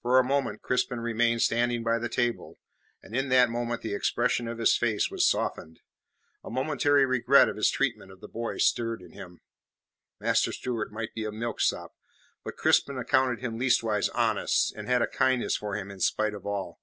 For 0.00 0.18
a 0.18 0.24
moment 0.24 0.60
Crispin 0.60 0.98
remained 0.98 1.40
standing 1.40 1.84
by 1.84 2.00
the 2.00 2.08
table, 2.08 2.58
and 3.00 3.14
in 3.14 3.28
that 3.28 3.48
moment 3.48 3.80
the 3.82 3.94
expression 3.94 4.48
of 4.48 4.58
his 4.58 4.76
face 4.76 5.08
was 5.08 5.24
softened. 5.24 5.78
A 6.42 6.50
momentary 6.50 7.06
regret 7.06 7.48
of 7.48 7.54
his 7.54 7.70
treatment 7.70 8.10
of 8.10 8.20
the 8.20 8.26
boy 8.26 8.58
stirred 8.58 9.00
in 9.00 9.12
him. 9.12 9.40
Master 10.18 10.50
Stewart 10.50 10.90
might 10.90 11.14
be 11.14 11.24
a 11.24 11.30
milksop, 11.30 11.94
but 12.42 12.56
Crispin 12.56 12.98
accounted 12.98 13.38
him 13.38 13.56
leastways 13.56 14.08
honest, 14.08 14.74
and 14.74 14.88
had 14.88 15.00
a 15.00 15.06
kindness 15.06 15.56
for 15.56 15.76
him 15.76 15.92
in 15.92 16.00
spite 16.00 16.34
of 16.34 16.44
all. 16.44 16.80